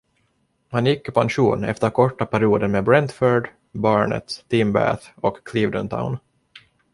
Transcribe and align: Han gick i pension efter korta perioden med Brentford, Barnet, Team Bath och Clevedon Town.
Han 0.69 0.85
gick 0.85 1.07
i 1.09 1.11
pension 1.11 1.63
efter 1.63 1.89
korta 1.89 2.25
perioden 2.25 2.71
med 2.71 2.83
Brentford, 2.83 3.49
Barnet, 3.71 4.45
Team 4.49 4.73
Bath 4.73 5.05
och 5.15 5.47
Clevedon 5.47 5.89
Town. 5.89 6.17